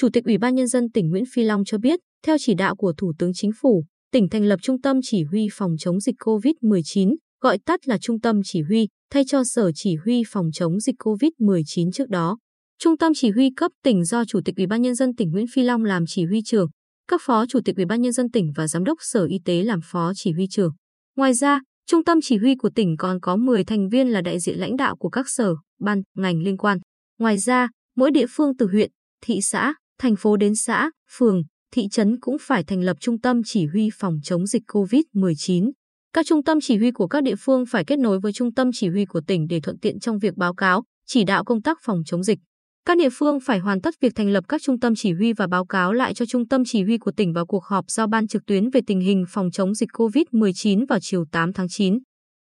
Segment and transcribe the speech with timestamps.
[0.00, 2.76] Chủ tịch Ủy ban Nhân dân tỉnh Nguyễn Phi Long cho biết, theo chỉ đạo
[2.76, 6.14] của Thủ tướng Chính phủ, tỉnh thành lập Trung tâm Chỉ huy phòng chống dịch
[6.18, 10.80] COVID-19, gọi tắt là Trung tâm Chỉ huy, thay cho Sở Chỉ huy phòng chống
[10.80, 12.38] dịch COVID-19 trước đó.
[12.78, 15.46] Trung tâm Chỉ huy cấp tỉnh do Chủ tịch Ủy ban Nhân dân tỉnh Nguyễn
[15.54, 16.68] Phi Long làm chỉ huy trưởng,
[17.08, 19.62] các phó Chủ tịch Ủy ban Nhân dân tỉnh và Giám đốc Sở Y tế
[19.62, 20.72] làm phó chỉ huy trưởng.
[21.16, 24.40] Ngoài ra, Trung tâm chỉ huy của tỉnh còn có 10 thành viên là đại
[24.40, 26.78] diện lãnh đạo của các sở, ban, ngành liên quan.
[27.18, 28.90] Ngoài ra, mỗi địa phương từ huyện,
[29.22, 31.42] thị xã, thành phố đến xã, phường,
[31.74, 35.70] thị trấn cũng phải thành lập trung tâm chỉ huy phòng chống dịch COVID-19.
[36.12, 38.70] Các trung tâm chỉ huy của các địa phương phải kết nối với trung tâm
[38.74, 41.78] chỉ huy của tỉnh để thuận tiện trong việc báo cáo, chỉ đạo công tác
[41.82, 42.38] phòng chống dịch.
[42.84, 45.46] Các địa phương phải hoàn tất việc thành lập các trung tâm chỉ huy và
[45.46, 48.28] báo cáo lại cho trung tâm chỉ huy của tỉnh vào cuộc họp giao ban
[48.28, 51.98] trực tuyến về tình hình phòng chống dịch COVID-19 vào chiều 8 tháng 9.